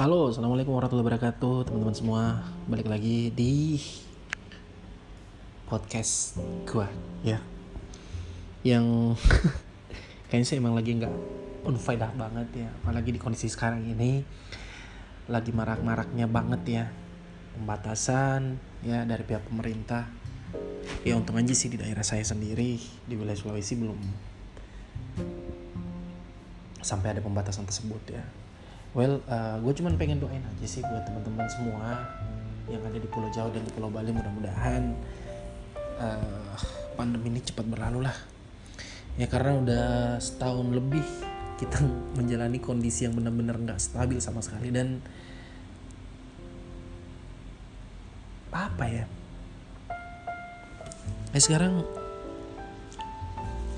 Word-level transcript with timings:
Halo, 0.00 0.32
assalamualaikum 0.32 0.72
warahmatullahi 0.72 1.12
wabarakatuh, 1.12 1.68
teman-teman 1.68 1.92
semua. 1.92 2.40
Balik 2.64 2.88
lagi 2.88 3.28
di 3.36 3.76
podcast 5.68 6.40
gua, 6.64 6.88
ya. 7.20 7.36
Yang 8.64 9.20
kayaknya 10.32 10.46
sih 10.48 10.56
emang 10.56 10.72
lagi 10.72 10.96
nggak 10.96 11.12
unfaedah 11.68 12.16
banget 12.16 12.64
ya, 12.64 12.72
apalagi 12.80 13.12
di 13.12 13.20
kondisi 13.20 13.52
sekarang 13.52 13.84
ini 13.84 14.24
lagi 15.28 15.52
marak-maraknya 15.52 16.24
banget 16.24 16.62
ya 16.64 16.84
pembatasan 17.60 18.56
ya 18.80 19.04
dari 19.04 19.20
pihak 19.20 19.52
pemerintah. 19.52 20.08
Ya 21.04 21.12
untung 21.20 21.36
aja 21.36 21.52
sih 21.52 21.68
di 21.68 21.76
daerah 21.76 22.08
saya 22.08 22.24
sendiri 22.24 22.80
di 23.04 23.14
wilayah 23.20 23.36
Sulawesi 23.36 23.76
belum 23.76 24.00
sampai 26.80 27.12
ada 27.12 27.20
pembatasan 27.20 27.68
tersebut 27.68 28.16
ya 28.16 28.24
well 28.90 29.22
uh, 29.30 29.56
gue 29.62 29.72
cuman 29.78 29.94
pengen 29.94 30.18
doain 30.18 30.42
aja 30.42 30.66
sih 30.66 30.82
buat 30.82 31.06
teman-teman 31.06 31.46
semua 31.46 32.10
yang 32.66 32.82
ada 32.86 32.98
di 32.98 33.06
Pulau 33.06 33.30
Jawa 33.30 33.50
dan 33.54 33.62
di 33.66 33.72
Pulau 33.74 33.90
Bali 33.90 34.10
mudah-mudahan 34.14 34.94
uh, 35.98 36.54
pandemi 36.94 37.34
ini 37.34 37.40
cepat 37.42 37.66
berlalu 37.66 38.06
lah. 38.06 38.16
Ya 39.18 39.26
karena 39.26 39.58
udah 39.58 39.86
setahun 40.22 40.70
lebih 40.70 41.02
kita 41.58 41.82
menjalani 42.18 42.58
kondisi 42.62 43.06
yang 43.06 43.14
benar-benar 43.14 43.58
nggak 43.58 43.80
stabil 43.82 44.18
sama 44.22 44.42
sekali 44.42 44.70
dan 44.70 45.02
apa 48.50 48.84
ya? 48.86 49.04
Nah 51.30 51.40
sekarang 51.42 51.86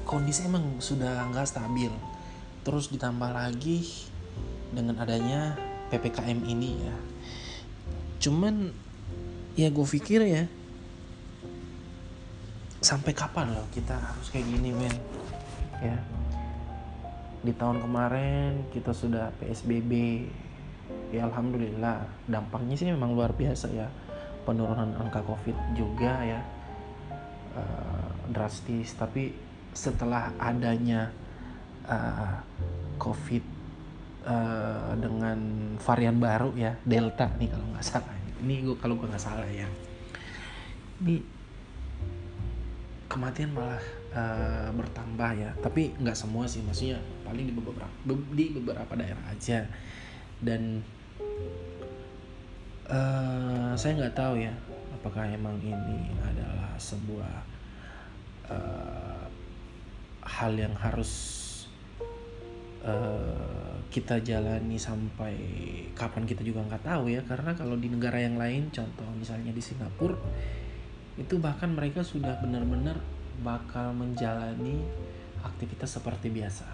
kondisi 0.09 0.49
emang 0.49 0.81
sudah 0.81 1.29
nggak 1.33 1.49
stabil. 1.49 1.93
Terus 2.63 2.93
ditambah 2.95 3.33
lagi 3.35 4.12
dengan 4.73 4.97
adanya 5.05 5.55
ppkm 5.93 6.49
ini 6.49 6.81
ya. 6.81 6.97
Cuman 8.25 8.73
ya 9.53 9.69
gue 9.69 9.85
pikir 9.85 10.25
ya 10.25 10.49
sampai 12.83 13.13
kapan 13.15 13.53
loh 13.53 13.69
kita 13.71 13.95
harus 13.95 14.33
kayak 14.33 14.49
gini 14.49 14.73
men? 14.75 14.97
Ya. 15.85 15.99
Di 17.45 17.53
tahun 17.55 17.85
kemarin 17.85 18.67
kita 18.73 18.97
sudah 18.97 19.31
psbb 19.39 20.25
ya 21.13 21.29
alhamdulillah 21.29 22.09
dampaknya 22.25 22.75
sih 22.75 22.89
memang 22.89 23.13
luar 23.13 23.37
biasa 23.37 23.69
ya. 23.71 23.87
Penurunan 24.43 24.99
angka 24.99 25.23
covid 25.23 25.55
juga 25.79 26.25
ya 26.25 26.41
uh, 27.55 28.11
drastis. 28.33 28.97
Tapi 28.97 29.31
setelah 29.71 30.35
adanya 30.41 31.13
uh, 31.87 32.43
covid 32.99 33.62
uh, 34.27 34.95
dengan 34.99 35.39
varian 35.79 36.17
baru 36.19 36.55
ya 36.55 36.79
delta 36.87 37.31
nih 37.39 37.49
kalau 37.51 37.67
nggak 37.75 37.87
salah. 37.87 38.15
Ini 38.43 38.55
gue 38.67 38.77
kalau 38.79 38.95
gue 38.99 39.07
nggak 39.07 39.23
salah 39.23 39.47
ya. 39.51 39.67
Ini 41.03 41.23
kematian 43.07 43.55
malah 43.55 43.83
uh, 44.15 44.69
bertambah 44.75 45.31
ya. 45.39 45.51
Tapi 45.63 45.95
nggak 45.99 46.17
semua 46.19 46.47
sih 46.47 46.63
maksudnya 46.63 46.99
paling 47.27 47.47
di 47.51 47.55
beberapa 47.55 47.87
di 48.35 48.45
beberapa 48.55 48.93
daerah 48.99 49.25
aja. 49.31 49.67
Dan 50.43 50.83
uh, 52.91 53.73
saya 53.79 53.93
nggak 54.03 54.17
tahu 54.19 54.43
ya 54.43 54.55
apakah 54.99 55.27
emang 55.27 55.59
ini 55.63 56.15
adalah 56.23 56.75
sebuah 56.79 57.35
uh, 58.51 59.27
hal 60.23 60.53
yang 60.55 60.75
harus 60.79 61.43
kita 63.93 64.25
jalani 64.25 64.81
sampai 64.81 65.37
kapan 65.93 66.25
kita 66.25 66.41
juga 66.41 66.65
nggak 66.65 66.89
tahu 66.89 67.13
ya. 67.13 67.21
Karena 67.29 67.53
kalau 67.53 67.77
di 67.77 67.93
negara 67.93 68.17
yang 68.17 68.41
lain 68.41 68.73
contoh 68.73 69.05
misalnya 69.13 69.53
di 69.53 69.61
Singapura 69.61 70.17
itu 71.21 71.37
bahkan 71.37 71.69
mereka 71.77 72.01
sudah 72.01 72.41
benar-benar 72.41 72.97
bakal 73.45 73.93
menjalani 73.93 74.81
aktivitas 75.45 76.01
seperti 76.01 76.33
biasa. 76.33 76.65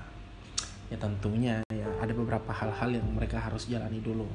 Ya 0.89 0.97
tentunya 0.97 1.67
ya 1.75 1.91
ada 1.99 2.15
beberapa 2.15 2.55
hal-hal 2.55 3.03
yang 3.03 3.07
mereka 3.11 3.43
harus 3.43 3.67
jalani 3.67 3.99
dulu. 3.99 4.31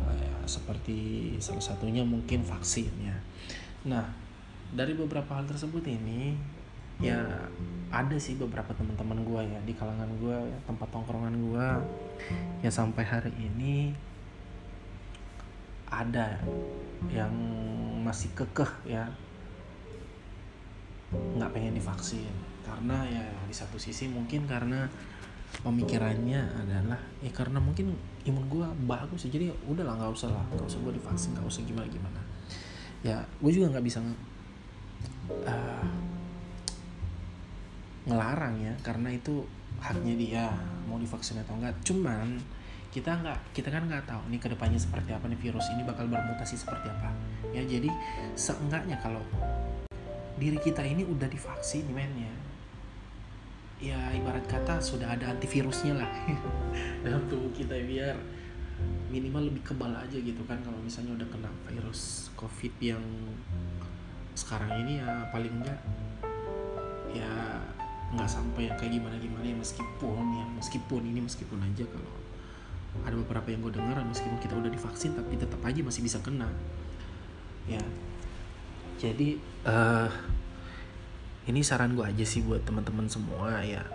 Ya, 0.00 0.32
seperti 0.46 0.98
salah 1.42 1.62
satunya 1.62 2.06
mungkin 2.06 2.46
vaksin 2.46 2.88
ya 3.02 3.16
nah 3.80 4.04
dari 4.70 4.92
beberapa 4.92 5.34
hal 5.34 5.48
tersebut 5.48 5.82
ini 5.88 6.36
ya 7.00 7.20
ada 7.90 8.16
sih 8.22 8.38
beberapa 8.38 8.70
teman-teman 8.70 9.26
gue 9.26 9.40
ya 9.50 9.58
di 9.66 9.74
kalangan 9.74 10.06
gue 10.22 10.36
ya, 10.36 10.58
tempat 10.68 10.88
tongkrongan 10.94 11.34
gue 11.34 11.66
ya 12.62 12.70
sampai 12.70 13.02
hari 13.02 13.34
ini 13.34 13.90
ada 15.90 16.38
yang 17.10 17.34
masih 18.06 18.30
kekeh 18.38 18.70
ya. 18.86 19.10
Nggak 21.10 21.50
pengen 21.50 21.74
divaksin. 21.74 22.30
Karena 22.62 23.02
ya 23.10 23.26
di 23.50 23.54
satu 23.54 23.74
sisi 23.74 24.06
mungkin 24.06 24.46
karena 24.46 24.86
pemikirannya 25.66 26.46
adalah 26.62 27.00
ya 27.18 27.30
karena 27.34 27.58
mungkin 27.58 27.98
imun 28.22 28.46
gue 28.46 28.66
bagus 28.86 29.26
jadi 29.26 29.50
udahlah 29.66 29.98
nggak 29.98 30.14
usah 30.14 30.30
lah 30.30 30.46
nggak 30.54 30.62
usah 30.62 30.78
gue 30.78 30.92
divaksin 30.94 31.34
nggak 31.34 31.42
usah 31.42 31.66
gimana 31.66 31.90
gimana 31.90 32.20
ya 33.02 33.18
gue 33.42 33.50
juga 33.50 33.74
nggak 33.74 33.82
bisa 33.82 33.98
uh, 35.42 35.90
ngelarang 38.10 38.58
ya 38.58 38.74
karena 38.82 39.14
itu 39.14 39.46
haknya 39.78 40.14
dia 40.18 40.44
mau 40.90 40.98
divaksin 40.98 41.38
atau 41.38 41.54
enggak. 41.54 41.78
Cuman 41.86 42.42
kita 42.90 43.14
nggak 43.22 43.54
kita 43.54 43.70
kan 43.70 43.86
nggak 43.86 44.02
tahu 44.02 44.22
nih 44.34 44.40
ke 44.42 44.50
depannya 44.50 44.82
seperti 44.82 45.14
apa 45.14 45.30
nih 45.30 45.38
virus 45.38 45.70
ini 45.70 45.86
bakal 45.86 46.10
bermutasi 46.10 46.58
seperti 46.58 46.90
apa. 46.90 47.14
Ya 47.54 47.62
jadi 47.62 47.86
seenggaknya 48.34 48.98
kalau 48.98 49.22
diri 50.42 50.58
kita 50.58 50.82
ini 50.82 51.06
udah 51.06 51.30
divaksin 51.30 51.86
men 51.94 52.10
ya 52.18 52.34
ya 53.80 54.00
ibarat 54.12 54.44
kata 54.44 54.82
sudah 54.82 55.14
ada 55.14 55.30
antivirusnya 55.30 55.96
lah. 55.96 56.10
Dalam 57.06 57.22
tubuh 57.30 57.54
kita 57.54 57.78
biar 57.78 58.18
minimal 59.10 59.50
lebih 59.50 59.62
kebal 59.66 59.92
aja 59.92 60.16
gitu 60.16 60.42
kan 60.46 60.58
kalau 60.62 60.78
misalnya 60.80 61.18
udah 61.18 61.28
kena 61.28 61.50
virus 61.66 62.30
covid 62.38 62.70
yang 62.78 63.02
sekarang 64.38 64.70
ini 64.86 65.02
ya 65.02 65.26
paling 65.34 65.50
enggak 65.50 65.80
ya 67.10 67.58
nggak 68.10 68.26
sampai 68.26 68.66
yang 68.66 68.76
kayak 68.78 68.98
gimana 68.98 69.14
gimana 69.22 69.44
ya 69.46 69.54
meskipun 69.54 70.24
ya 70.34 70.44
meskipun 70.58 71.02
ini 71.06 71.20
meskipun 71.22 71.62
aja 71.62 71.86
kalau 71.86 72.14
ada 73.06 73.14
beberapa 73.14 73.46
yang 73.54 73.62
gue 73.62 73.72
dengar 73.78 74.02
meskipun 74.02 74.38
kita 74.42 74.58
udah 74.58 74.70
divaksin 74.70 75.14
tapi 75.14 75.38
tetap 75.38 75.62
aja 75.62 75.80
masih 75.80 76.02
bisa 76.02 76.18
kena. 76.18 76.50
Ya. 77.70 77.82
Jadi 78.98 79.38
uh, 79.64 80.10
ini 81.46 81.62
saran 81.62 81.94
gue 81.94 82.04
aja 82.04 82.24
sih 82.26 82.42
buat 82.42 82.66
teman-teman 82.66 83.06
semua 83.06 83.62
ya. 83.62 83.86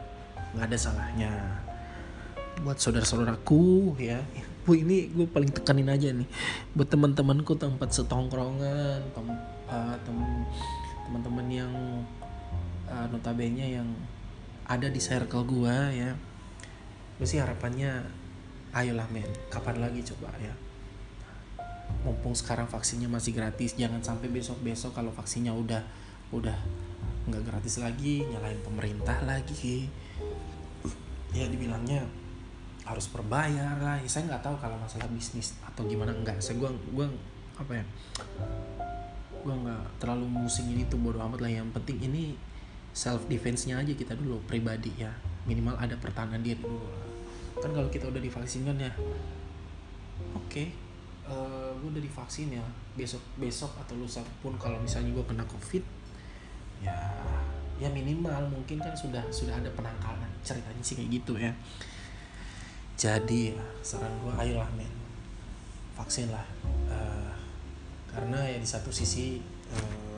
Nggak 0.56 0.66
ada 0.72 0.78
salahnya. 0.80 1.32
Buat 2.64 2.80
saudara-saudaraku 2.80 4.00
ya. 4.00 4.24
Bu 4.64 4.80
ini 4.80 5.12
gue 5.12 5.28
paling 5.28 5.52
tekanin 5.52 5.92
aja 5.92 6.10
nih. 6.16 6.26
Buat 6.74 6.90
teman-temanku 6.96 7.54
tempat 7.60 7.92
setongkrongan 7.92 9.12
tem, 9.12 9.28
uh, 9.70 9.96
tem, 10.02 10.18
teman-teman 11.06 11.48
yang 11.52 11.74
uh, 12.90 13.08
notabene 13.10 13.82
yang 13.82 13.90
ada 14.66 14.90
di 14.90 14.98
circle 14.98 15.46
gua 15.46 15.94
ya. 15.94 16.18
Gue 17.16 17.28
sih 17.30 17.40
harapannya 17.40 18.04
ayolah 18.76 19.08
men. 19.14 19.30
Kapan 19.48 19.80
lagi 19.80 20.04
coba 20.04 20.34
ya? 20.42 20.52
Mumpung 22.04 22.36
sekarang 22.36 22.68
vaksinnya 22.68 23.08
masih 23.08 23.32
gratis 23.32 23.78
jangan 23.78 24.02
sampai 24.02 24.28
besok 24.28 24.60
besok 24.66 24.98
kalau 24.98 25.14
vaksinnya 25.14 25.54
udah 25.54 25.80
udah 26.34 26.58
nggak 27.26 27.42
gratis 27.46 27.80
lagi 27.80 28.26
nyalain 28.26 28.60
pemerintah 28.66 29.16
lagi. 29.24 29.88
Ya 31.32 31.48
dibilangnya 31.48 32.04
harus 32.86 33.10
berbayar 33.10 33.82
lah. 33.82 33.98
Ya, 33.98 34.10
saya 34.10 34.30
nggak 34.30 34.44
tahu 34.46 34.56
kalau 34.62 34.78
masalah 34.78 35.10
bisnis 35.10 35.56
atau 35.64 35.86
gimana. 35.88 36.12
Enggak 36.12 36.42
saya 36.44 36.58
gua 36.60 36.74
gua 36.92 37.08
apa 37.56 37.80
ya? 37.80 37.86
Gua 39.40 39.56
nggak 39.56 40.04
terlalu 40.04 40.26
musing 40.28 40.74
ini 40.74 40.84
tuh 40.92 41.00
bodo 41.00 41.22
amat 41.22 41.40
lah. 41.42 41.52
Yang 41.64 41.70
penting 41.80 42.12
ini 42.12 42.24
self 42.96 43.28
defense-nya 43.28 43.84
aja 43.84 43.92
kita 43.92 44.16
dulu 44.16 44.40
pribadi 44.48 44.96
ya. 44.96 45.12
Minimal 45.46 45.76
ada 45.78 46.00
pertahanan 46.00 46.40
diri 46.42 46.64
dulu 46.64 47.06
kan 47.56 47.72
kalau 47.72 47.88
kita 47.88 48.12
udah 48.12 48.20
divaksin 48.20 48.68
kan 48.68 48.76
ya 48.76 48.92
oke 50.36 50.52
okay, 50.52 50.76
uh, 51.28 51.32
eh, 51.32 51.70
gue 51.80 51.90
udah 51.92 52.04
divaksin 52.04 52.52
ya. 52.52 52.66
Besok 52.96 53.24
besok 53.40 53.72
atau 53.80 53.96
lusa 54.00 54.24
pun 54.40 54.56
kalau 54.56 54.80
misalnya 54.80 55.12
gue 55.12 55.26
kena 55.28 55.44
covid 55.48 55.84
ya 56.84 56.96
ya 57.76 57.92
minimal 57.92 58.48
mungkin 58.52 58.80
kan 58.80 58.96
sudah 58.96 59.24
sudah 59.32 59.56
ada 59.56 59.72
penangkalan. 59.76 60.32
Ceritanya 60.44 60.84
sih 60.84 60.96
kayak 60.96 61.10
gitu 61.12 61.34
ya. 61.40 61.52
Jadi 62.96 63.56
ya 63.56 63.66
saran 63.84 64.12
gue 64.24 64.32
ayolah 64.36 64.68
men. 64.76 64.92
Vaksin 65.96 66.32
lah. 66.32 66.44
Uh, 66.88 67.32
karena 68.08 68.40
ya 68.48 68.58
di 68.60 68.68
satu 68.68 68.92
sisi 68.92 69.44
uh, 69.72 70.15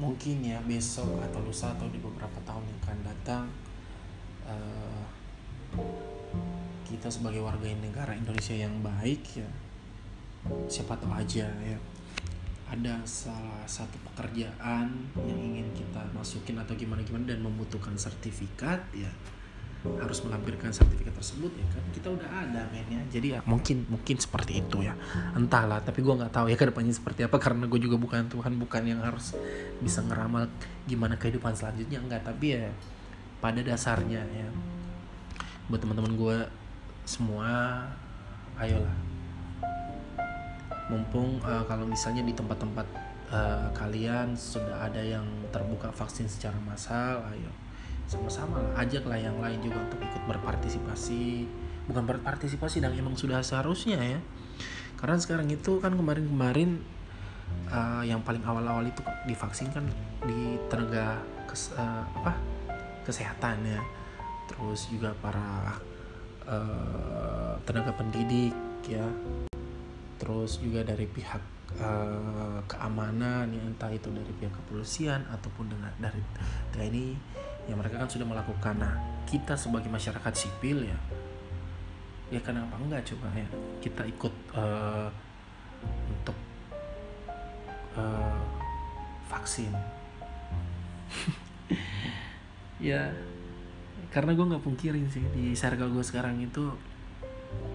mungkin 0.00 0.40
ya 0.40 0.56
besok 0.64 1.20
atau 1.20 1.44
lusa 1.44 1.76
atau 1.76 1.84
di 1.92 2.00
beberapa 2.00 2.40
tahun 2.48 2.64
yang 2.64 2.78
akan 2.80 2.98
datang 3.04 3.44
uh, 4.48 5.04
kita 6.88 7.06
sebagai 7.12 7.44
warga 7.44 7.68
negara 7.68 8.16
Indonesia 8.16 8.56
yang 8.56 8.72
baik 8.80 9.22
ya 9.36 9.50
siapa 10.66 10.96
tahu 10.96 11.12
aja 11.12 11.46
ya 11.60 11.78
ada 12.70 13.02
salah 13.04 13.66
satu 13.66 13.98
pekerjaan 14.10 14.88
yang 15.26 15.38
ingin 15.38 15.68
kita 15.74 16.00
masukin 16.16 16.56
atau 16.56 16.72
gimana 16.78 17.04
gimana 17.04 17.36
dan 17.36 17.44
membutuhkan 17.44 17.92
sertifikat 17.98 18.80
ya 18.96 19.10
harus 19.80 20.20
melampirkan 20.28 20.68
sertifikat 20.72 21.16
tersebut 21.16 21.48
ya 21.56 21.66
kan? 21.72 21.82
Kita 21.92 22.08
udah 22.12 22.28
ada 22.28 22.68
men 22.68 22.84
ya 22.88 23.02
jadi 23.08 23.26
ya 23.36 23.40
mungkin 23.48 23.88
mungkin 23.88 24.16
seperti 24.20 24.60
itu 24.60 24.84
ya. 24.84 24.92
Entahlah 25.32 25.80
tapi 25.80 26.04
gue 26.04 26.14
nggak 26.14 26.32
tahu 26.32 26.52
ya 26.52 26.56
ke 26.60 26.68
depannya 26.68 26.92
seperti 26.92 27.24
apa 27.24 27.40
karena 27.40 27.64
gue 27.64 27.80
juga 27.80 27.96
bukan 27.96 28.28
Tuhan 28.28 28.60
bukan 28.60 28.82
yang 28.84 29.00
harus 29.00 29.32
bisa 29.80 30.04
ngeramal 30.04 30.52
gimana 30.84 31.16
kehidupan 31.16 31.56
selanjutnya. 31.56 31.98
Enggak 32.00 32.28
tapi 32.28 32.60
ya 32.60 32.68
pada 33.40 33.64
dasarnya 33.64 34.20
ya. 34.20 34.48
Buat 35.72 35.80
teman-teman 35.80 36.12
gue 36.12 36.38
semua 37.08 37.82
ayolah. 38.60 38.96
Mumpung 40.92 41.40
uh, 41.46 41.64
kalau 41.64 41.86
misalnya 41.86 42.26
di 42.26 42.34
tempat-tempat 42.34 43.10
uh, 43.30 43.70
kalian 43.72 44.34
sudah 44.34 44.90
ada 44.90 45.00
yang 45.00 45.24
terbuka 45.54 45.88
vaksin 45.94 46.26
secara 46.26 46.58
massal 46.66 47.22
ayo 47.32 47.69
sama-sama 48.10 48.58
lah 48.58 48.82
ajaklah 48.82 49.14
yang 49.14 49.38
lain 49.38 49.62
juga 49.62 49.78
untuk 49.86 50.02
ikut 50.02 50.22
berpartisipasi. 50.26 51.46
Bukan 51.86 52.04
berpartisipasi 52.10 52.82
dan 52.82 52.90
emang 52.98 53.14
sudah 53.14 53.38
seharusnya 53.38 54.02
ya. 54.02 54.18
Karena 54.98 55.14
sekarang 55.22 55.46
itu 55.46 55.78
kan 55.78 55.94
kemarin-kemarin 55.94 56.82
uh, 57.70 58.02
yang 58.02 58.18
paling 58.26 58.42
awal-awal 58.42 58.82
itu 58.82 58.98
divaksin 59.30 59.70
kan 59.70 59.86
di 60.26 60.58
tenaga 60.66 61.22
kes, 61.46 61.70
uh, 61.78 62.02
apa 62.18 62.34
kesehatan 63.06 63.62
ya. 63.62 63.80
Terus 64.50 64.90
juga 64.90 65.14
para 65.22 65.78
uh, 66.50 67.54
tenaga 67.62 67.94
pendidik 67.94 68.58
ya. 68.90 69.06
Terus 70.18 70.58
juga 70.58 70.82
dari 70.82 71.06
pihak 71.06 71.42
uh, 71.78 72.58
keamanan 72.66 73.54
ya 73.54 73.62
entah 73.62 73.94
itu 73.94 74.10
dari 74.10 74.34
pihak 74.34 74.50
kepolisian 74.50 75.22
ataupun 75.30 75.70
dengan 75.70 75.94
dari 76.02 76.20
TNI 76.74 77.08
ya 77.70 77.78
mereka 77.78 78.02
kan 78.02 78.10
sudah 78.10 78.26
melakukan. 78.26 78.82
Nah 78.82 78.98
kita 79.30 79.54
sebagai 79.54 79.86
masyarakat 79.86 80.34
sipil 80.34 80.90
ya. 80.90 80.98
Ya 82.34 82.42
kenapa 82.42 82.74
enggak 82.82 83.06
coba 83.14 83.30
ya? 83.38 83.46
Kita 83.78 84.02
ikut 84.10 84.34
uh, 84.58 85.06
untuk 86.10 86.34
uh, 87.94 88.42
vaksin. 89.30 89.70
Ya 92.80 93.12
karena 94.08 94.32
gue 94.32 94.40
nggak 94.40 94.64
pungkirin 94.64 95.04
sih. 95.12 95.20
Di 95.36 95.52
circle 95.52 95.92
gue 95.92 96.00
sekarang 96.00 96.40
itu 96.40 96.72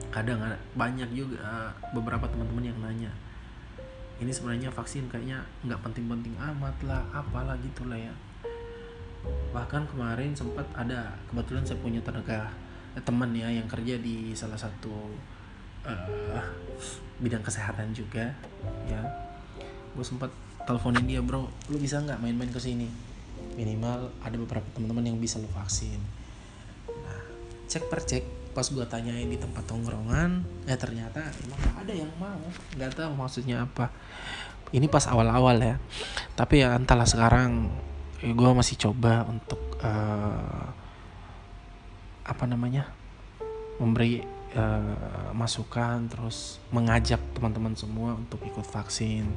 kadang 0.09 0.41
banyak 0.73 1.13
juga 1.13 1.69
beberapa 1.93 2.25
teman-teman 2.25 2.73
yang 2.73 2.79
nanya 2.81 3.13
ini 4.23 4.31
sebenarnya 4.31 4.71
vaksin 4.71 5.11
kayaknya 5.11 5.43
nggak 5.67 5.81
penting-penting 5.83 6.35
amat 6.39 6.75
lah 6.87 7.03
apalah 7.11 7.59
gitulah 7.59 7.99
ya 7.99 8.13
bahkan 9.55 9.87
kemarin 9.87 10.35
sempat 10.35 10.67
ada 10.75 11.15
kebetulan 11.31 11.63
saya 11.63 11.79
punya 11.79 12.03
tenaga 12.03 12.51
eh, 12.91 13.03
teman 13.03 13.31
ya 13.31 13.47
yang 13.47 13.67
kerja 13.71 13.95
di 13.99 14.35
salah 14.35 14.59
satu 14.59 15.15
uh, 15.87 16.43
bidang 17.23 17.43
kesehatan 17.45 17.95
juga 17.95 18.35
ya. 18.89 19.01
Gue 19.95 20.03
sempat 20.03 20.27
teleponin 20.67 21.07
dia 21.07 21.23
bro 21.23 21.47
lu 21.71 21.77
bisa 21.79 22.03
nggak 22.03 22.19
main-main 22.19 22.51
ke 22.51 22.59
sini? 22.59 22.91
Minimal 23.55 24.11
ada 24.19 24.35
beberapa 24.35 24.67
teman-teman 24.75 25.15
yang 25.15 25.17
bisa 25.21 25.39
lu 25.39 25.47
vaksin. 25.55 26.01
Nah 26.89 27.21
cek 27.71 27.87
per 27.87 28.03
cek 28.03 28.23
pas 28.51 28.67
gue 28.67 28.85
tanyain 28.87 29.27
di 29.27 29.35
tempat 29.35 29.67
tongkrongan 29.67 30.43
eh 30.63 30.79
ternyata 30.79 31.19
emang 31.47 31.59
gak 31.59 31.75
ada 31.87 31.93
yang 31.95 32.11
mau. 32.19 32.39
Nggak 32.75 32.91
tahu 32.95 33.11
maksudnya 33.15 33.63
apa. 33.63 33.91
Ini 34.75 34.91
pas 34.91 35.07
awal-awal 35.07 35.59
ya. 35.63 35.75
Tapi 36.35 36.63
ya 36.63 36.75
entahlah 36.75 37.07
sekarang 37.07 37.71
gue 38.33 38.51
masih 38.57 38.75
coba 38.79 39.27
untuk 39.29 39.61
uh, 39.83 40.65
apa 42.25 42.43
namanya 42.49 42.89
memberi 43.77 44.25
uh, 44.57 45.29
masukan 45.35 46.09
terus 46.09 46.57
mengajak 46.73 47.21
teman-teman 47.37 47.77
semua 47.77 48.17
untuk 48.17 48.41
ikut 48.41 48.65
vaksin. 48.65 49.29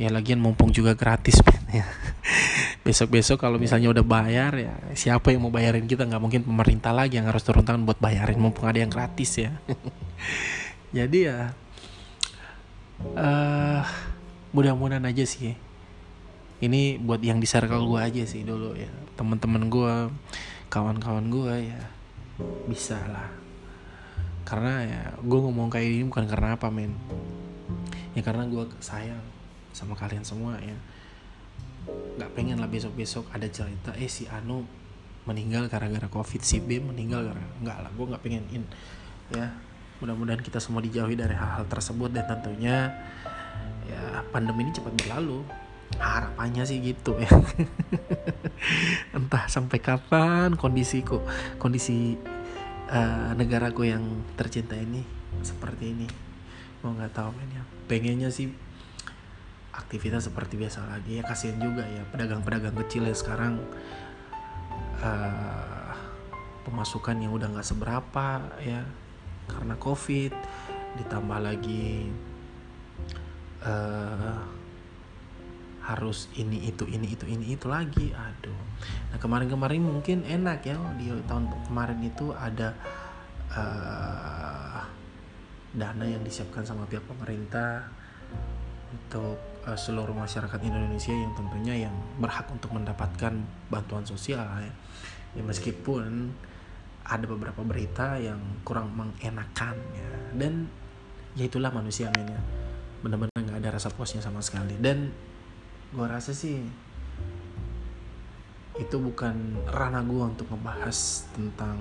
Ya 0.00 0.08
lagian 0.08 0.40
mumpung 0.40 0.72
juga 0.72 0.94
gratis 0.96 1.42
ya. 1.78 1.84
Besok-besok 2.80 3.36
kalau 3.36 3.60
misalnya 3.60 3.92
udah 3.92 4.04
bayar 4.06 4.52
ya 4.56 4.74
siapa 4.96 5.34
yang 5.34 5.44
mau 5.44 5.52
bayarin 5.52 5.84
kita? 5.84 6.06
Nggak 6.06 6.22
mungkin 6.22 6.42
pemerintah 6.46 6.94
lagi 6.94 7.20
yang 7.20 7.28
harus 7.28 7.44
turun 7.44 7.66
tangan 7.66 7.84
buat 7.84 8.00
bayarin 8.00 8.40
mumpung 8.40 8.64
ada 8.70 8.80
yang 8.80 8.92
gratis 8.92 9.36
ya. 9.36 9.52
Jadi 10.96 11.18
ya 11.26 11.52
uh, 13.16 13.82
mudah-mudahan 14.54 15.04
aja 15.06 15.24
sih 15.26 15.69
ini 16.60 17.00
buat 17.00 17.24
yang 17.24 17.40
di 17.40 17.48
circle 17.48 17.88
gue 17.88 18.00
aja 18.00 18.22
sih 18.28 18.44
dulu 18.44 18.76
ya. 18.76 18.88
Teman-teman 19.16 19.72
gue 19.72 19.94
kawan-kawan 20.68 21.32
gue 21.32 21.72
ya. 21.72 21.82
Bisa 22.68 23.00
lah. 23.08 23.32
Karena 24.44 24.84
ya 24.84 25.02
gue 25.16 25.38
ngomong 25.40 25.72
kayak 25.72 25.88
ini 25.88 26.04
bukan 26.04 26.28
karena 26.28 26.60
apa 26.60 26.68
men. 26.68 26.92
Ya 28.12 28.20
karena 28.20 28.44
gue 28.44 28.68
sayang 28.84 29.24
sama 29.72 29.96
kalian 29.96 30.20
semua 30.20 30.60
ya. 30.60 30.76
Nggak 32.20 32.36
pengen 32.36 32.60
lah 32.60 32.68
besok-besok 32.68 33.32
ada 33.32 33.48
cerita 33.48 33.96
eh 33.96 34.08
si 34.12 34.28
Anu 34.28 34.68
meninggal 35.24 35.68
gara-gara 35.68 36.08
covid 36.08 36.40
si 36.40 36.60
B 36.64 36.80
meninggal 36.80 37.28
gara 37.28 37.40
nggak 37.60 37.78
lah 37.88 37.90
gue 37.92 38.06
nggak 38.12 38.20
pengenin 38.20 38.64
ya. 39.32 39.48
Mudah-mudahan 40.04 40.44
kita 40.44 40.60
semua 40.60 40.84
dijauhi 40.84 41.16
dari 41.16 41.32
hal-hal 41.32 41.64
tersebut 41.68 42.12
dan 42.12 42.28
tentunya 42.28 42.92
ya 43.88 44.24
pandemi 44.28 44.68
ini 44.68 44.72
cepat 44.76 44.92
berlalu 44.96 45.44
harapannya 45.98 46.62
sih 46.62 46.78
gitu 46.78 47.18
ya. 47.18 47.30
Entah 49.16 49.50
sampai 49.50 49.82
kapan 49.82 50.54
kondisiku 50.54 51.24
kondisi 51.58 52.14
uh, 52.92 53.34
negaraku 53.34 53.90
yang 53.90 54.22
tercinta 54.38 54.78
ini 54.78 55.02
seperti 55.42 55.90
ini. 55.90 56.06
Mau 56.86 56.94
nggak 56.94 57.12
tahu 57.16 57.34
men 57.34 57.50
ya. 57.50 57.64
Pengennya 57.90 58.30
sih 58.30 58.54
aktivitas 59.74 60.30
seperti 60.30 60.54
biasa 60.60 60.86
lagi. 60.86 61.18
Ya 61.18 61.22
kasihan 61.26 61.58
juga 61.58 61.82
ya 61.82 62.06
pedagang-pedagang 62.06 62.78
kecil 62.86 63.10
ya 63.10 63.16
sekarang 63.16 63.58
uh, 65.02 65.92
pemasukan 66.62 67.18
yang 67.18 67.34
udah 67.34 67.50
nggak 67.50 67.66
seberapa 67.66 68.46
ya. 68.62 68.86
Karena 69.50 69.74
covid 69.82 70.30
ditambah 70.90 71.38
lagi 71.42 72.10
uh, 73.66 74.59
harus 75.90 76.30
ini 76.38 76.70
itu 76.70 76.86
ini 76.86 77.10
itu 77.10 77.26
ini 77.26 77.58
itu 77.58 77.66
lagi. 77.66 78.14
Aduh. 78.14 78.54
Nah 79.10 79.18
kemarin-kemarin 79.18 79.82
mungkin 79.82 80.22
enak 80.22 80.62
ya 80.62 80.78
di 80.94 81.10
tahun 81.26 81.50
kemarin 81.66 81.98
itu 82.06 82.30
ada 82.30 82.78
uh, 83.50 84.80
dana 85.74 86.04
yang 86.06 86.22
disiapkan 86.22 86.62
sama 86.62 86.86
pihak 86.86 87.02
pemerintah 87.06 87.90
untuk 88.90 89.38
uh, 89.66 89.78
seluruh 89.78 90.14
masyarakat 90.14 90.60
Indonesia 90.62 91.14
yang 91.14 91.34
tentunya 91.34 91.86
yang 91.90 91.94
berhak 92.18 92.46
untuk 92.50 92.70
mendapatkan 92.74 93.34
bantuan 93.70 94.02
sosial 94.06 94.42
ya, 94.42 94.72
ya 95.34 95.42
meskipun 95.42 96.34
ada 97.06 97.26
beberapa 97.26 97.66
berita 97.66 98.18
yang 98.22 98.38
kurang 98.62 98.94
mengenakan 98.94 99.74
ya. 99.94 100.10
Dan 100.34 100.70
ya 101.34 101.50
itulah 101.50 101.74
manusia 101.74 102.10
men 102.14 102.30
ya. 102.30 102.42
Benar-benar 103.02 103.34
nggak 103.34 103.58
ada 103.66 103.70
rasa 103.74 103.90
puasnya 103.90 104.22
sama 104.22 104.38
sekali. 104.42 104.78
Dan 104.78 105.10
gue 105.90 106.06
rasa 106.06 106.30
sih 106.30 106.62
itu 108.78 108.96
bukan 108.96 109.58
ranah 109.68 110.06
gue 110.06 110.22
untuk 110.22 110.46
membahas 110.48 111.26
tentang 111.34 111.76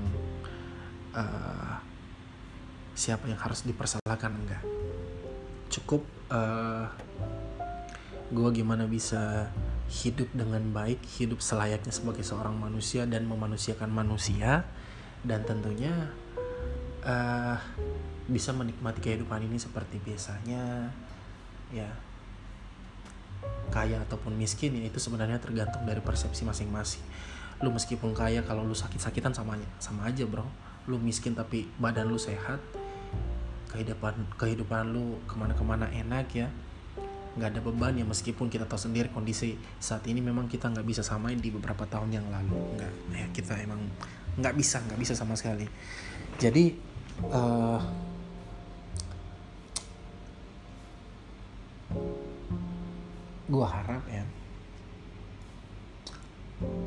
uh, 1.13 1.77
siapa 2.97 3.29
yang 3.29 3.39
harus 3.39 3.63
dipersalahkan 3.63 4.33
enggak. 4.35 4.63
Cukup 5.71 6.03
uh, 6.33 6.89
gue 8.33 8.49
gimana 8.51 8.89
bisa 8.89 9.47
hidup 9.89 10.27
dengan 10.35 10.61
baik 10.75 10.99
hidup 11.17 11.39
selayaknya 11.39 11.93
sebagai 11.93 12.25
seorang 12.25 12.57
manusia 12.57 13.07
dan 13.07 13.25
memanusiakan 13.29 13.89
manusia 13.89 14.67
dan 15.23 15.45
tentunya 15.47 15.93
uh, 17.05 17.57
bisa 18.27 18.51
menikmati 18.51 18.99
kehidupan 18.99 19.45
ini 19.45 19.55
seperti 19.55 20.01
biasanya. 20.03 20.91
Ya 21.69 22.08
kaya 23.69 24.01
ataupun 24.01 24.33
miskin 24.33 24.73
ya 24.75 24.83
itu 24.89 24.97
sebenarnya 24.97 25.37
tergantung 25.37 25.85
dari 25.85 26.01
persepsi 26.01 26.43
masing-masing. 26.43 27.01
Lu 27.61 27.69
meskipun 27.69 28.17
kaya 28.17 28.41
kalau 28.43 28.65
lu 28.65 28.73
sakit-sakitan 28.73 29.31
sama 29.31 29.55
sama 29.77 30.09
aja 30.09 30.25
bro. 30.25 30.45
Lu 30.89 30.97
miskin 30.97 31.37
tapi 31.37 31.69
badan 31.77 32.09
lu 32.09 32.17
sehat 32.17 32.57
kehidupan 33.69 34.17
kehidupan 34.41 34.89
lu 34.89 35.21
ke 35.29 35.35
mana-kemana 35.37 35.87
enak 35.93 36.27
ya. 36.33 36.47
Nggak 37.37 37.49
ada 37.55 37.61
beban 37.61 37.93
ya 37.93 38.05
meskipun 38.09 38.49
kita 38.49 38.65
tahu 38.65 38.89
sendiri 38.89 39.13
kondisi 39.13 39.53
saat 39.77 40.01
ini 40.09 40.19
memang 40.19 40.49
kita 40.49 40.67
nggak 40.73 40.87
bisa 40.87 41.05
samain 41.05 41.37
di 41.37 41.53
beberapa 41.53 41.85
tahun 41.85 42.09
yang 42.09 42.25
lalu. 42.27 42.57
Nggak 42.75 42.91
ya 43.13 43.27
kita 43.31 43.53
emang 43.61 43.85
nggak 44.39 44.55
bisa 44.57 44.81
nggak 44.81 44.99
bisa 44.99 45.13
sama 45.13 45.37
sekali. 45.37 45.69
Jadi 46.41 46.73
uh, 47.29 47.79
gue 53.49 53.65
harap 53.65 54.03
ya. 54.05 54.23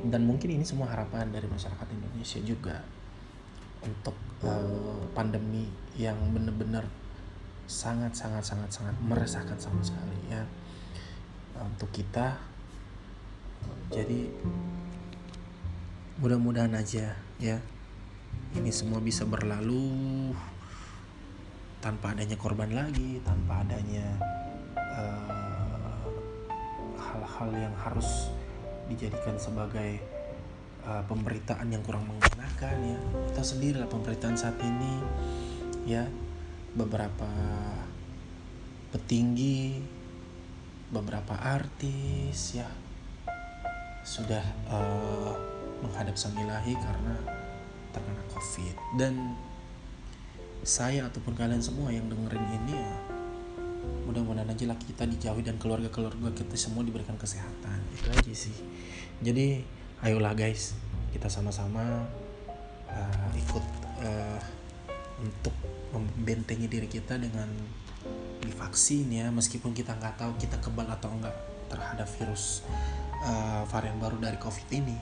Dan 0.07 0.28
mungkin 0.28 0.54
ini 0.54 0.64
semua 0.64 0.87
harapan 0.88 1.33
dari 1.33 1.49
masyarakat 1.50 1.88
Indonesia 1.90 2.40
juga 2.45 2.76
untuk 3.83 4.14
uh, 4.47 5.02
pandemi 5.11 5.66
yang 5.99 6.16
benar-benar 6.31 6.87
sangat 7.66 8.14
sangat 8.14 8.45
sangat 8.47 8.71
sangat 8.71 8.95
meresahkan 9.02 9.59
sama 9.59 9.83
sekali 9.83 10.31
ya. 10.31 10.47
Untuk 11.59 11.90
kita 11.90 12.38
jadi 13.92 14.31
mudah-mudahan 16.23 16.73
aja 16.78 17.19
ya 17.42 17.59
ini 18.54 18.71
semua 18.71 19.02
bisa 19.02 19.26
berlalu 19.26 20.31
tanpa 21.83 22.14
adanya 22.14 22.38
korban 22.38 22.71
lagi 22.71 23.19
tanpa 23.26 23.66
adanya 23.66 24.07
eh, 24.76 25.42
hal-hal 27.23 27.71
yang 27.71 27.75
harus 27.79 28.35
dijadikan 28.91 29.38
sebagai 29.38 30.02
uh, 30.83 31.07
pemberitaan 31.07 31.71
yang 31.71 31.83
kurang 31.87 32.02
menggunakan 32.11 32.75
ya. 32.83 32.99
Kita 33.31 33.43
sendiri 33.47 33.79
lah 33.79 33.87
pemberitaan 33.87 34.35
saat 34.35 34.59
ini 34.59 34.95
ya. 35.87 36.02
Beberapa 36.73 37.29
petinggi 38.91 39.81
beberapa 40.93 41.37
artis 41.37 42.57
ya 42.57 42.69
sudah 44.02 44.45
uh, 44.69 45.33
menghadap 45.81 46.19
sang 46.19 46.35
ilahi 46.35 46.75
karena 46.75 47.14
terkena 47.95 48.23
covid. 48.35 48.75
Dan 48.99 49.38
saya 50.67 51.07
ataupun 51.07 51.38
kalian 51.38 51.62
semua 51.62 51.95
yang 51.95 52.11
dengerin 52.11 52.47
ini 52.62 52.75
ya 52.75 53.12
mudah-mudahan 54.12 54.52
aja 54.52 54.69
lah 54.69 54.76
kita 54.76 55.09
dijauhi 55.09 55.40
dan 55.40 55.57
keluarga-keluarga 55.57 56.37
kita 56.37 56.52
semua 56.61 56.85
diberikan 56.85 57.16
kesehatan. 57.16 57.81
Itu 57.97 58.12
aja 58.12 58.33
sih. 58.37 58.52
Jadi 59.25 59.64
ayolah 60.04 60.37
guys 60.37 60.76
kita 61.16 61.33
sama-sama 61.33 62.04
uh, 62.92 63.28
ikut 63.33 63.64
uh, 64.04 64.40
untuk 65.25 65.57
membentengi 65.97 66.69
diri 66.69 66.92
kita 66.92 67.16
dengan 67.16 67.49
divaksin 68.45 69.09
ya. 69.09 69.33
Meskipun 69.33 69.73
kita 69.73 69.97
nggak 69.97 70.21
tahu 70.21 70.37
kita 70.37 70.61
kebal 70.61 70.92
atau 70.92 71.09
enggak 71.09 71.33
terhadap 71.73 72.04
virus 72.21 72.61
uh, 73.25 73.64
varian 73.73 73.97
baru 73.97 74.21
dari 74.21 74.37
covid 74.37 74.69
ini. 74.76 75.00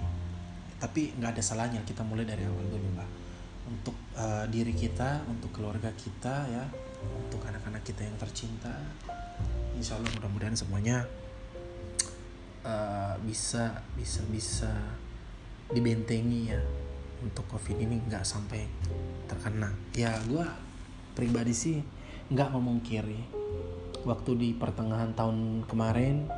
Tapi 0.79 1.19
nggak 1.19 1.35
ada 1.35 1.43
salahnya 1.43 1.83
kita 1.83 2.07
mulai 2.07 2.23
dari 2.23 2.47
awal 2.47 2.63
dulu 2.71 2.95
lah 2.95 3.11
untuk 3.67 3.95
uh, 4.15 4.47
diri 4.47 4.75
kita 4.75 5.23
untuk 5.31 5.55
keluarga 5.55 5.91
kita 5.95 6.47
ya 6.51 6.65
untuk 7.05 7.41
anak-anak 7.47 7.83
kita 7.85 8.05
yang 8.05 8.17
tercinta. 8.21 8.73
Insya 9.77 9.97
Allah 9.97 10.13
mudah-mudahan 10.19 10.57
semuanya 10.57 11.09
uh, 12.67 13.17
bisa 13.25 13.81
bisa 13.97 14.21
bisa 14.29 14.73
dibentengi 15.71 16.53
ya 16.53 16.61
untuk 17.23 17.47
covid 17.49 17.79
ini 17.81 18.01
nggak 18.05 18.25
sampai 18.25 18.67
terkena. 19.31 19.73
Ya 19.97 20.17
gue 20.29 20.45
pribadi 21.17 21.53
sih 21.53 21.79
nggak 22.31 22.55
memungkiri 22.55 23.21
waktu 24.07 24.31
di 24.39 24.49
pertengahan 24.57 25.13
tahun 25.13 25.69
kemarin 25.69 26.31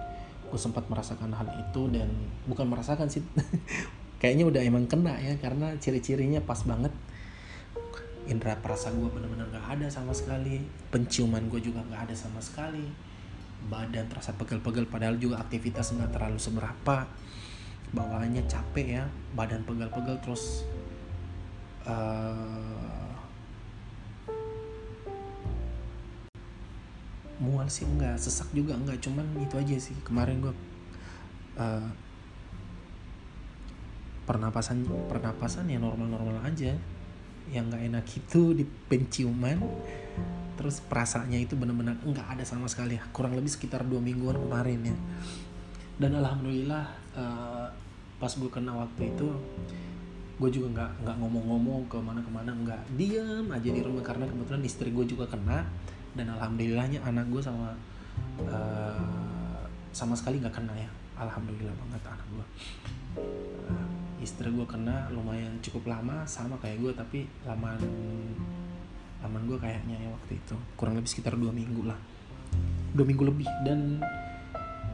gue 0.50 0.60
sempat 0.60 0.84
merasakan 0.90 1.32
hal 1.32 1.48
itu 1.56 1.88
dan 1.88 2.12
bukan 2.44 2.68
merasakan 2.68 3.08
sih 3.08 3.24
kayaknya 4.20 4.44
udah 4.48 4.60
emang 4.60 4.84
kena 4.84 5.16
ya 5.16 5.34
karena 5.40 5.72
ciri-cirinya 5.80 6.44
pas 6.44 6.60
banget 6.66 6.92
indera 8.32 8.56
perasa 8.56 8.88
gue 8.88 9.08
bener-bener 9.12 9.44
gak 9.52 9.76
ada 9.78 9.86
sama 9.92 10.16
sekali. 10.16 10.64
Penciuman 10.88 11.44
gue 11.52 11.60
juga 11.60 11.84
gak 11.92 12.08
ada 12.08 12.14
sama 12.16 12.40
sekali. 12.40 12.88
Badan 13.68 14.08
terasa 14.08 14.32
pegel-pegel 14.34 14.88
padahal 14.88 15.20
juga 15.20 15.38
aktivitas 15.38 15.94
nggak 15.94 16.16
terlalu 16.16 16.40
seberapa. 16.40 17.06
Bawaannya 17.92 18.48
capek 18.48 18.86
ya 18.98 19.04
badan 19.36 19.62
pegel-pegel 19.68 20.16
terus 20.24 20.64
uh, 21.84 23.12
mual 27.38 27.68
sih 27.68 27.84
enggak 27.84 28.16
sesak 28.16 28.48
juga 28.56 28.74
enggak 28.74 28.98
cuman 29.04 29.28
itu 29.38 29.54
aja 29.60 29.76
sih. 29.78 29.94
Kemarin 30.02 30.42
gue 30.42 30.54
uh, 31.60 31.86
pernapasan 34.26 34.86
pernapasan 35.06 35.68
ya 35.68 35.78
normal-normal 35.78 36.42
aja 36.46 36.74
yang 37.52 37.68
nggak 37.68 37.84
enak 37.92 38.06
itu 38.08 38.56
di 38.56 38.64
penciuman 38.64 39.60
terus 40.56 40.80
perasaannya 40.84 41.44
itu 41.44 41.56
benar-benar 41.56 42.00
nggak 42.00 42.38
ada 42.38 42.44
sama 42.48 42.68
sekali. 42.68 42.96
Kurang 43.12 43.36
lebih 43.36 43.52
sekitar 43.52 43.84
dua 43.84 44.00
mingguan 44.00 44.36
kemarin 44.40 44.80
ya. 44.84 44.96
Dan 46.00 46.16
alhamdulillah 46.16 46.84
uh, 47.16 47.66
pas 48.16 48.32
gue 48.32 48.50
kena 48.52 48.72
waktu 48.72 49.12
itu 49.12 49.28
gue 50.40 50.50
juga 50.50 50.66
nggak 50.74 50.90
nggak 51.06 51.16
ngomong-ngomong 51.22 51.86
ke 51.86 51.98
mana 52.00 52.20
ke 52.24 52.30
mana 52.32 52.50
nggak 52.56 52.82
diem 52.96 53.46
aja 53.48 53.68
di 53.68 53.80
rumah. 53.84 54.04
Karena 54.04 54.24
kebetulan 54.24 54.62
istri 54.64 54.88
gue 54.88 55.04
juga 55.04 55.28
kena 55.28 55.68
dan 56.16 56.32
alhamdulillahnya 56.36 57.04
anak 57.04 57.28
gue 57.28 57.42
sama 57.44 57.76
uh, 58.48 59.64
sama 59.92 60.16
sekali 60.16 60.40
nggak 60.40 60.56
kena 60.56 60.72
ya. 60.76 60.90
Alhamdulillah 61.20 61.74
banget 61.76 62.02
anak 62.08 62.26
gue 62.32 62.46
uh, 63.68 63.91
istri 64.22 64.48
gue 64.48 64.64
kena 64.64 65.10
lumayan 65.10 65.58
cukup 65.58 65.90
lama 65.98 66.22
sama 66.24 66.54
kayak 66.62 66.78
gue 66.78 66.92
tapi 66.94 67.18
laman 67.42 67.78
laman 69.22 69.42
gue 69.46 69.58
kayaknya 69.58 69.98
ya 69.98 70.08
waktu 70.10 70.38
itu. 70.38 70.54
Kurang 70.78 70.98
lebih 70.98 71.10
sekitar 71.10 71.34
dua 71.34 71.50
minggu 71.50 71.86
lah. 71.86 71.98
Dua 72.94 73.06
minggu 73.06 73.22
lebih 73.26 73.46
dan 73.66 74.02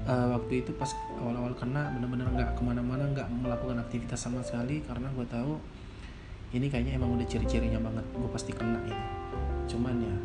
uh, 0.08 0.37
waktu 0.37 0.64
itu 0.64 0.73
pas 0.76 0.88
awal-awal 1.20 1.52
kena 1.56 1.92
bener-bener 1.97 2.28
nggak 2.32 2.56
ke 2.56 2.62
mana-mana 2.64 3.04
nggak 3.08 3.28
melakukan 3.28 3.80
aktivitas 3.80 4.20
sama 4.20 4.40
sekali 4.44 4.80
karena 4.85 5.08
gue 5.12 5.26
tahu 5.28 5.61
ini 6.56 6.73
kayaknya 6.73 6.97
emang 6.97 7.12
udah 7.16 7.28
ciri-cirinya 7.28 7.80
banget 7.80 8.04
gue 8.16 8.28
pasti 8.32 8.52
kena 8.56 8.80
ini. 8.85 9.04
Cuman 9.68 9.97
ya 10.00 10.16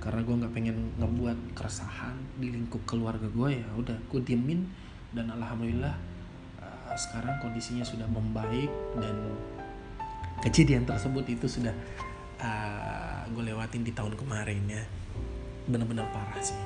karena 0.00 0.20
gue 0.24 0.34
nggak 0.40 0.52
pengen 0.56 0.76
ngebuat 0.96 1.38
keresahan 1.52 2.16
di 2.40 2.48
lingkup 2.52 2.80
keluarga 2.88 3.28
gue 3.28 3.60
ya 3.60 3.68
udah 3.76 3.96
gue 4.08 4.20
diemin 4.24 4.64
dan 5.12 5.28
alhamdulillah 5.28 5.92
sekarang 6.96 7.38
kondisinya 7.42 7.84
sudah 7.86 8.06
membaik 8.10 8.70
dan 8.98 9.16
kejadian 10.40 10.88
tersebut 10.88 11.26
itu 11.28 11.46
sudah 11.46 11.74
uh, 12.40 13.22
gue 13.30 13.42
lewatin 13.52 13.84
di 13.84 13.92
tahun 13.92 14.16
kemarin 14.16 14.62
ya. 14.66 14.82
Bener-bener 15.68 16.08
parah 16.10 16.40
sih. 16.40 16.58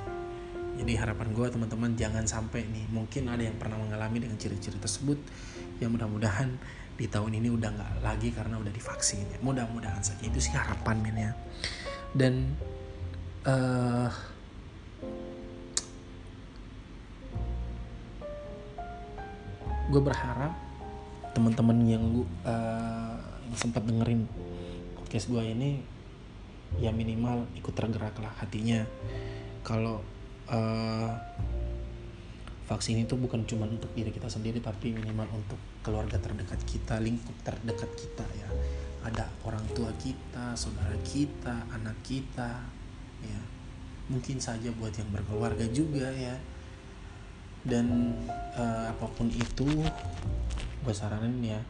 Jadi 0.74 0.98
harapan 0.98 1.30
gue 1.30 1.46
teman-teman 1.54 1.94
jangan 1.94 2.26
sampai 2.26 2.66
nih 2.66 2.86
mungkin 2.90 3.30
ada 3.30 3.46
yang 3.46 3.54
pernah 3.54 3.78
mengalami 3.78 4.26
dengan 4.26 4.34
ciri-ciri 4.34 4.74
tersebut 4.82 5.18
yang 5.78 5.94
mudah-mudahan 5.94 6.50
di 6.94 7.06
tahun 7.06 7.38
ini 7.38 7.50
udah 7.50 7.70
nggak 7.74 7.92
lagi 8.02 8.30
karena 8.34 8.58
udah 8.58 8.72
divaksin 8.74 9.22
ya. 9.22 9.38
Mudah-mudahan 9.42 10.02
saja. 10.02 10.22
Itu 10.22 10.38
sih 10.42 10.54
harapan 10.54 10.96
men 11.02 11.16
ya. 11.18 11.32
Dan 12.14 12.54
uh, 13.46 14.10
gue 19.88 20.00
berharap 20.00 20.52
teman-teman 21.34 21.76
yang 21.84 22.04
gue 22.14 22.26
uh, 22.46 23.18
yang 23.44 23.58
sempat 23.58 23.84
dengerin 23.84 24.24
podcast 24.96 25.28
gue 25.28 25.42
ini 25.44 25.82
ya 26.80 26.90
minimal 26.90 27.46
ikut 27.54 27.74
tergerak 27.74 28.16
lah 28.18 28.32
hatinya. 28.38 28.82
Kalau 29.62 30.02
uh, 30.50 31.10
vaksin 32.64 33.04
itu 33.04 33.14
bukan 33.14 33.44
cuma 33.44 33.68
untuk 33.68 33.92
diri 33.92 34.10
kita 34.10 34.26
sendiri 34.26 34.58
tapi 34.58 34.90
minimal 34.90 35.28
untuk 35.36 35.60
keluarga 35.84 36.16
terdekat 36.16 36.58
kita 36.64 36.98
lingkup 36.98 37.36
terdekat 37.44 37.90
kita 37.94 38.24
ya. 38.40 38.48
Ada 39.04 39.28
orang 39.44 39.62
tua 39.76 39.92
kita 40.00 40.56
saudara 40.56 40.96
kita 41.04 41.68
anak 41.70 41.98
kita 42.02 42.64
ya. 43.22 43.40
Mungkin 44.08 44.40
saja 44.40 44.72
buat 44.74 44.96
yang 44.96 45.08
berkeluarga 45.12 45.64
juga 45.70 46.08
ya 46.10 46.34
dan 47.64 48.12
uh, 48.56 48.92
apa 48.92 49.06
pun 49.16 49.32
itu 49.32 49.68
gue 50.84 50.94
saranin 50.94 51.40
ya 51.40 51.60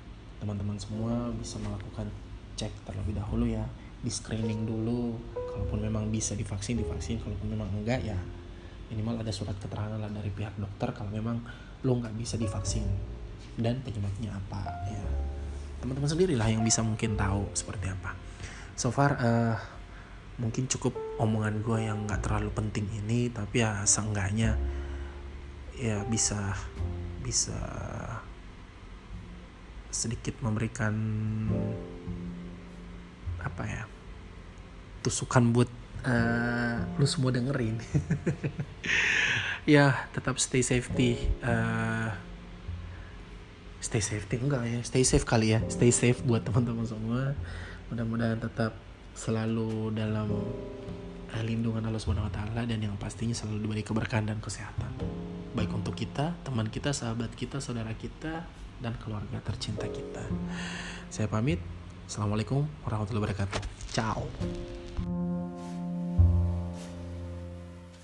teman-teman 0.42 0.74
semua 0.76 1.30
bisa 1.38 1.56
melakukan 1.62 2.10
cek 2.58 2.70
terlebih 2.86 3.14
dahulu 3.16 3.46
ya 3.46 3.64
di 4.04 4.10
screening 4.12 4.68
dulu. 4.68 5.16
Kalaupun 5.32 5.80
memang 5.80 6.10
bisa 6.10 6.34
divaksin 6.34 6.82
divaksin. 6.82 7.22
Kalaupun 7.22 7.48
memang 7.48 7.70
enggak 7.72 8.04
ya 8.04 8.18
minimal 8.92 9.24
ada 9.24 9.32
surat 9.32 9.56
keterangan 9.56 9.96
lah 9.96 10.12
dari 10.12 10.28
pihak 10.28 10.60
dokter 10.60 10.92
kalau 10.92 11.08
memang 11.08 11.40
lo 11.86 11.92
nggak 11.96 12.12
bisa 12.18 12.36
divaksin. 12.36 12.84
Dan 13.54 13.80
penyebabnya 13.80 14.34
apa 14.34 14.60
ya. 14.90 15.04
Teman-teman 15.80 16.10
sendiri 16.10 16.34
lah 16.34 16.50
yang 16.50 16.60
bisa 16.60 16.82
mungkin 16.82 17.14
tahu 17.16 17.48
seperti 17.54 17.88
apa. 17.88 18.12
So 18.74 18.90
far 18.90 19.16
uh, 19.16 19.56
mungkin 20.42 20.66
cukup 20.66 20.92
omongan 21.22 21.62
gue 21.62 21.78
yang 21.86 22.10
nggak 22.10 22.26
terlalu 22.26 22.50
penting 22.50 22.90
ini 22.90 23.30
tapi 23.30 23.62
ya 23.62 23.86
seenggaknya 23.86 24.58
ya 25.78 26.06
bisa 26.06 26.54
bisa 27.24 27.58
sedikit 29.94 30.34
memberikan 30.42 30.92
apa 33.40 33.62
ya 33.64 33.82
tusukan 35.06 35.54
buat 35.54 35.70
uh, 36.04 36.82
lu 36.98 37.06
semua 37.06 37.30
dengerin. 37.30 37.78
Ya 39.64 39.96
tetap 40.12 40.36
stay 40.36 40.60
safety 40.60 41.16
uh, 41.40 42.12
stay 43.80 44.04
safety 44.04 44.36
enggak 44.36 44.60
ya 44.68 44.84
stay 44.84 45.00
safe 45.08 45.24
kali 45.24 45.56
ya 45.56 45.64
stay 45.72 45.88
safe 45.88 46.20
buat 46.20 46.44
teman-teman 46.44 46.84
semua. 46.84 47.32
Mudah-mudahan 47.88 48.36
tetap 48.44 48.76
selalu 49.16 49.88
dalam 49.96 50.28
uh, 51.32 51.42
lindungan 51.48 51.80
Allah 51.80 51.96
Subhanahu 51.96 52.28
wa 52.28 52.60
dan 52.60 52.76
yang 52.76 52.92
pastinya 53.00 53.32
selalu 53.32 53.64
diberi 53.64 53.80
keberkahan 53.80 54.28
dan 54.28 54.36
kesehatan 54.44 54.92
baik 55.54 55.70
untuk 55.70 55.94
kita, 55.94 56.34
teman 56.42 56.66
kita, 56.66 56.90
sahabat 56.90 57.30
kita, 57.38 57.62
saudara 57.62 57.94
kita 57.94 58.44
dan 58.82 58.92
keluarga 58.98 59.38
tercinta 59.40 59.86
kita. 59.86 60.26
Saya 61.08 61.30
pamit. 61.30 61.62
Assalamualaikum 62.04 62.68
warahmatullahi 62.84 63.32
wabarakatuh. 63.32 63.60
Ciao. 63.94 64.28